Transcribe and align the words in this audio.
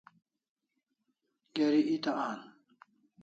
Geri 1.57 1.81
eta 1.97 2.13
an 2.31 2.39